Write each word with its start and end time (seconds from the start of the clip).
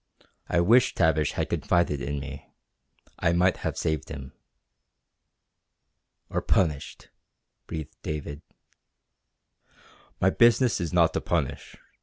I 0.49 0.61
wish 0.61 0.95
Tavish 0.95 1.33
had 1.33 1.51
confided 1.51 2.01
in 2.01 2.19
me, 2.19 2.47
I 3.19 3.33
might 3.33 3.57
have 3.57 3.77
saved 3.77 4.09
him." 4.09 4.33
"Or 6.27 6.41
punished," 6.41 7.09
breathed 7.67 7.95
David. 8.01 8.41
"My 10.19 10.31
business 10.31 10.81
is 10.81 10.91
not 10.91 11.13
to 11.13 11.21
punish. 11.21 11.75